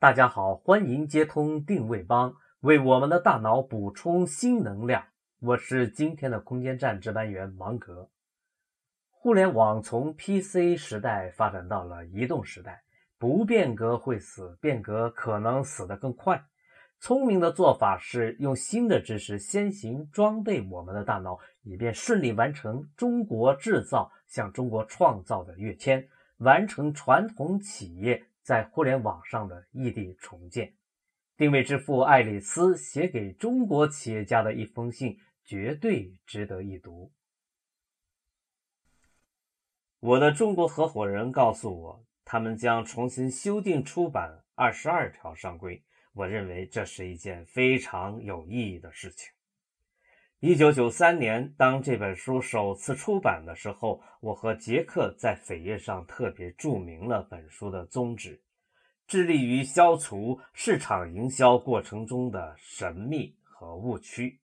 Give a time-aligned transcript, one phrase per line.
[0.00, 5.04] 大家好，欢迎接通定位帮，为我们的大脑补充新能量。
[5.40, 8.08] 我是今天的空间站值班员芒格。
[9.10, 12.82] 互联网从 PC 时代发展到了移动时代，
[13.18, 16.42] 不变革会死，变革可能死得更快。
[16.98, 26.08] 聪明的做法是用新的知识先行装备我们的大脑，以便顺利完成“中国制造向中国创造”的跃迁，
[26.38, 28.24] 完成传统企业。
[28.50, 30.74] 在互联网上的异地重建，
[31.36, 37.12] 定位之父爱丽丝写给中国企业家的一封信，绝对值得一读。
[40.00, 45.78] 我的中国合伙人告诉我，他们将重新修订出版《二十二条商规》，
[46.12, 49.30] 我认为这是一件非常有意义的事情。
[50.42, 58.40] 一九九三年，当这本书首次出版的时候，我和杰克在扉页上特别注明了本书的宗旨：
[59.06, 64.40] 致力于消除市场营销过程中的神秘和误区。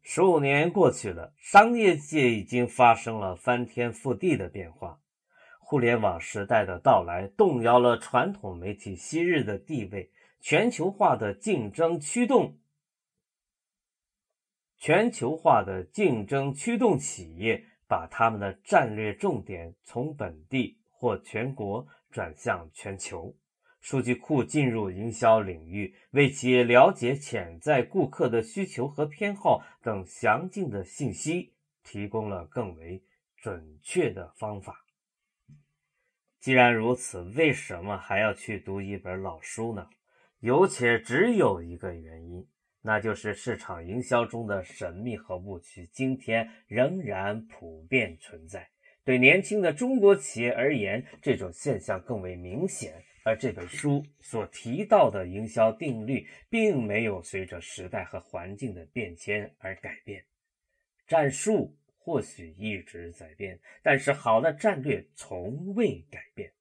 [0.00, 5.00] 十五年过去了，商业界已经发生了翻天覆地的变化，
[5.58, 12.58] 互联网时代的到来动摇了传统媒体昔日的地位，全球化的竞争驱动。
[14.82, 23.32] 全球化的竞争驱动企业把他们的战略重点从本地或全国转向全球。
[23.80, 31.52] 数据库进入营销领域，为企业了解潜在顾客的需求和偏好等详尽的信息
[31.84, 33.04] 提供了更为
[33.36, 34.84] 准确的方法。
[36.40, 39.88] 既然如此，为什么还要去读一本老书呢？
[40.40, 42.44] 有且只有一个原因。
[42.84, 48.68] 那就是市场营销中的神秘和误区，今天仍然普遍存在。
[49.04, 52.92] 对年轻的中国企业而言，这种现象更为明显。
[53.24, 60.24] 而这本书所提到的营销定律，并没有随着时代和环境的变迁而改变。
[61.06, 66.52] 战术或许一直在变，但是好的战略从未改变。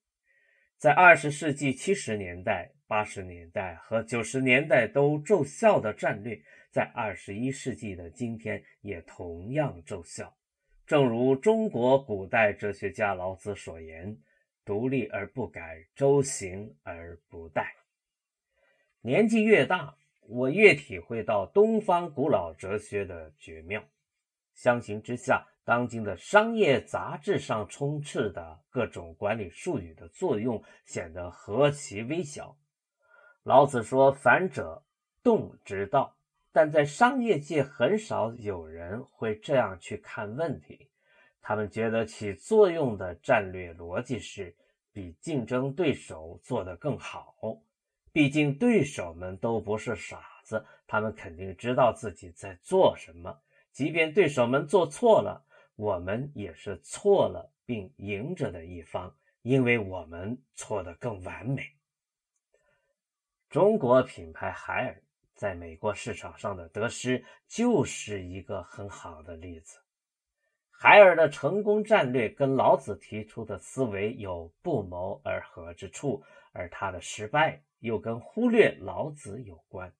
[0.78, 2.72] 在二十世纪七十年代。
[2.92, 6.38] 八十年代和九十年代都奏效的战略，
[6.72, 10.36] 在二十一世纪的今天也同样奏效。
[10.86, 14.18] 正如中国古代哲学家老子所言
[14.66, 17.64] ：“独立而不改，周行而不殆。”
[19.00, 19.96] 年纪越大，
[20.28, 23.82] 我越体会到东方古老哲学的绝妙。
[24.54, 32.58] 相形之下，当今的商业杂志上充斥的各种管理术语的作用显得何其微小。
[33.44, 34.84] 老子说：“反者，
[35.24, 36.16] 动之道。”
[36.54, 40.90] 但在商业界，很少有人会这样去看问题。
[41.42, 44.56] 他们觉得起作用的战略逻辑是
[44.92, 47.34] 比竞争对手做得更好。
[48.12, 53.36] 毕竟对手们都不是傻子，他们肯定知道自己在做什么。
[53.72, 55.42] 即便对手们做错了，
[55.78, 61.64] 我们也是错了并赢着的一方，因为我们错得更完美。
[63.52, 65.04] 中国品牌海尔
[65.34, 69.78] 在美国市场上的得失就是一个很好的例子。
[70.70, 76.24] 海尔的成功战略跟老子提出的思维有不谋而合之处，
[76.54, 79.94] 而他的失败又跟忽略老子有关。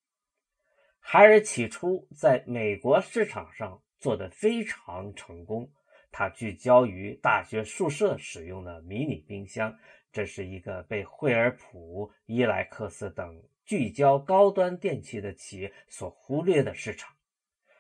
[1.02, 5.70] 海尔起初在美国市场上做得非常成功，
[6.10, 9.78] 他聚焦于大学宿舍使用的迷你冰箱。
[10.12, 17.14] 这是一个被惠而浦、伊莱克斯等聚焦高端电器的企业所忽略的市场。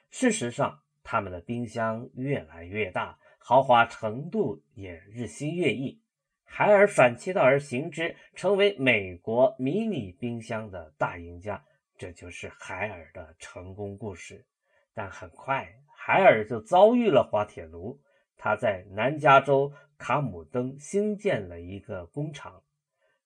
[0.09, 6.01] 事实上，他们的冰箱越来越大，豪华程度也日新月异。
[6.43, 11.63] 海尔反其道而行之，成为美国迷你冰箱的大赢家。
[11.97, 14.45] 这就是海尔的成功故事。
[14.93, 17.99] 但很快，海尔就遭遇了滑铁卢。
[18.35, 19.71] 他在南加州
[20.01, 22.63] 卡姆登新建了一个工厂，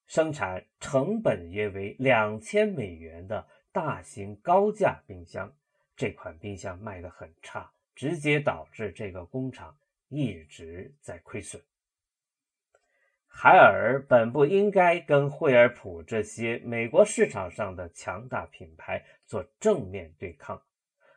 [0.07, 5.49] 生产成本约为两千美元的大型高价冰箱。
[5.95, 9.73] 这款冰箱卖得很差，直接导致这个工厂
[10.09, 11.63] 一直在亏损。
[13.25, 20.61] 海尔本不应该跟惠而浦这些美国市场上的强大品牌做正面对抗，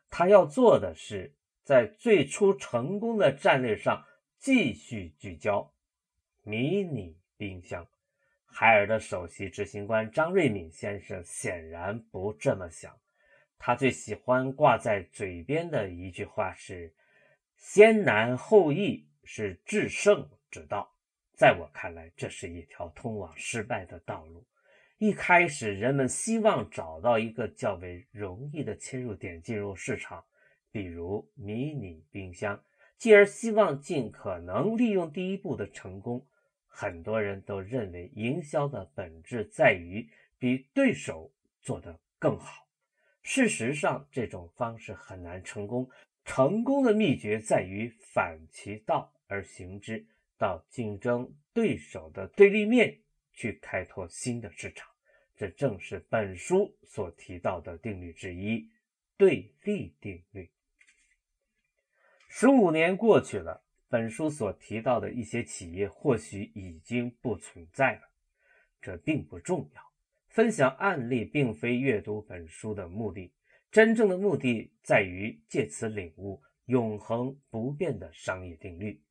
[0.09, 1.35] 他要做的是
[1.65, 4.05] 在最初成功的战略上
[4.39, 5.71] 继续聚焦。
[6.45, 7.87] 迷你冰箱，
[8.47, 12.97] 海尔的首席执行官张瑞敏先生显然不这么想，
[13.59, 16.95] 他最喜欢挂在嘴边的一句话是
[17.59, 20.95] ：“先难后易是制胜之道。”
[21.35, 24.47] 在我看来，这是一条通往失败的道路。
[24.99, 30.25] 一开始，人们希望找到一个较为容易的切入点进入市场，
[30.73, 32.61] 比如迷你冰箱，
[32.99, 36.27] 继而希望尽可能利用第一步的成功。
[36.67, 40.09] 很多人都认为，营销的本质在于
[40.39, 42.67] 比对手做得更好。
[43.23, 45.89] 事实上，这种方式很难成功。
[46.25, 50.07] 成功的秘诀在于反其道而行之。
[50.37, 53.01] 到竞争对手的对立面
[53.33, 54.89] 去开拓新的市场，
[55.37, 58.71] 这正是本书所提到的定律之一——
[59.19, 60.49] 对立定律。
[62.29, 68.03] 十五年过去了，本书所提到的一些企业或许已经不存在了，
[68.81, 69.83] 这并不重要。
[70.29, 73.33] 分享案例并非阅读本书的目的，
[73.73, 79.03] 真正的目的在于借此领悟永恒不变的商业定律。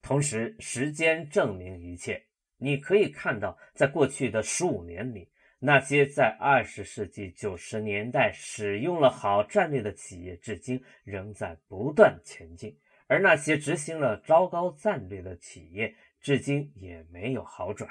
[0.00, 2.24] 同时，时间证明一切。
[2.56, 5.28] 你可以看到，在过去的十五年里，
[5.66, 12.70] 那些在二十世纪九十年代使用了好战略的企业，至今仍在不断前进；
[13.06, 17.88] 而那些执行了糟糕战略的企业，至今也没有好转。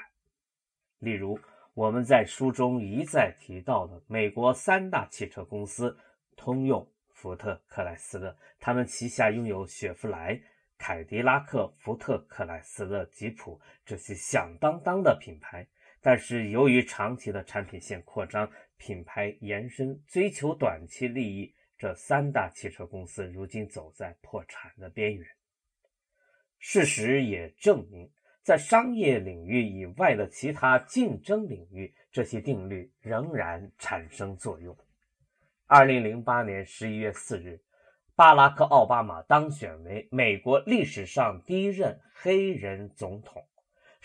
[1.00, 1.36] 例如，
[1.74, 5.98] 我们在书中一再提到的美国三大汽车公司——
[6.38, 10.40] 通用、福特、克莱斯勒，他们旗下拥有雪佛兰。
[10.76, 15.66] 凯迪拉克、福特、克莱斯勒、吉普这些响当当的品牌，
[16.04, 18.46] 但是由于长期的产品线扩张、
[18.76, 25.26] 品牌延伸、追求短期利益，这三大汽车公司如今走在破产的边缘。
[26.58, 28.10] 事实也证明，
[28.42, 34.76] 在商业领域以外的其他竞争领域，这些定律仍然产生作用。
[35.66, 37.58] 二零零八年十一月四日。
[38.16, 43.44] 巴拉克·奥巴马当选为美国历史上第一任黑人总统。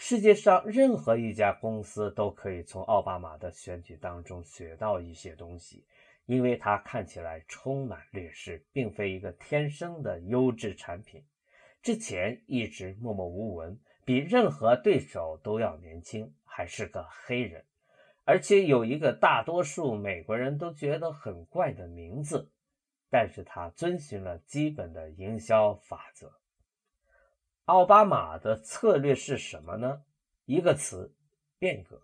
[0.02, 5.84] 世界上任何一家公司都可以从奥巴马的选举当中学到一些东西，
[6.26, 11.22] 因为他看起来充满劣势，并非一个天生的优质产品。
[11.84, 17.66] 之前一直默默无闻，比任何对手都要年轻，还是个黑人，
[18.24, 22.50] 而且有一个大多数美国人都觉得很怪的名字。
[23.10, 26.32] 但是他遵循了基本的营销法则。
[27.70, 30.02] 奥巴马的策略是什么呢？
[30.46, 31.14] 一个词：
[31.60, 32.02] 变革。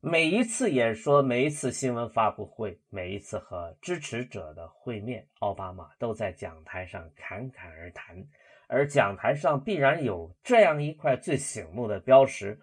[0.00, 8.22] 每一次演说，每一次新闻发布会，每一次和支持者的会面，奥巴马都在讲台上侃侃而谈，
[8.66, 12.60] 而讲台上必然有这样一块最醒目的标识：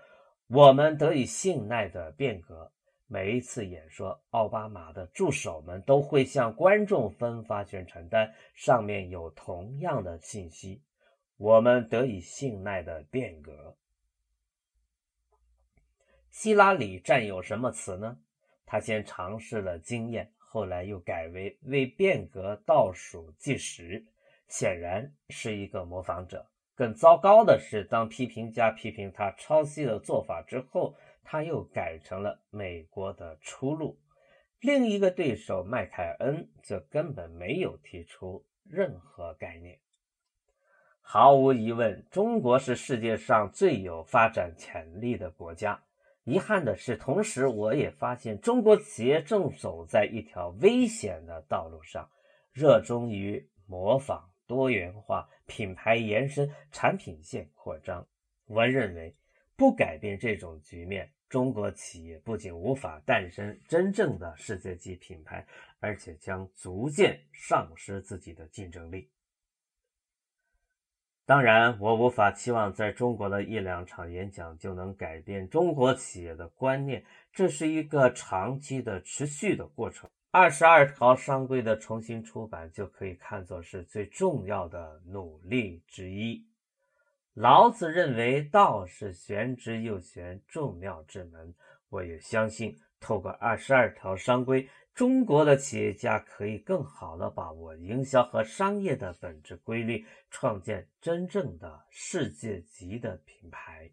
[0.50, 2.72] 我们得以信赖的变革。
[3.08, 10.80] 每一次演说，奥巴马的助手们都会向观众分发宣传单，上面有同样的信息
[11.38, 13.76] ：“我们得以信赖的变革。”
[16.30, 18.20] 希拉里占有什么词呢？
[18.66, 24.06] 他先尝试了经验，后来又改为为变革倒数计时，
[24.48, 26.46] 显然是一个模仿者。
[26.76, 33.98] 更糟糕的是，当批评家批评他抄袭的做法之后，他又改成了美国的出路。
[34.60, 39.80] 另一个对手麦凯恩则根本没有提出任何概念。
[41.10, 45.82] 毫无疑问，中国是世界上最有发展潜力的国家。
[46.26, 52.10] 遗憾的是，同时我也发现，中国企业正走在一条危险的道路上，
[52.52, 58.06] 热衷于模仿、多元化、品牌延伸、产品线扩张。
[58.46, 59.16] 我认为，
[59.56, 61.10] 不改变这种局面。
[61.30, 65.48] 中国企业不仅无法诞生真正的世界级品牌，
[65.80, 69.10] 而且将逐渐丧失自己的竞争力。
[71.28, 77.04] 当然，我无法期望在中国的一两场演讲就能改变中国企业的观念，
[77.34, 80.10] 这是一个长期的、持续的过程。
[80.32, 86.48] 二十二条商规的重新出版就可以看作是最重要的努力之一。
[87.34, 91.54] 老子认为道是玄之又玄，众妙之门。
[91.90, 94.66] 我也相信，透过二十二条商规，
[94.98, 103.92] 中国的企业家可以更好的把握营销和商业的本质规律，创建真正的世界级的品牌。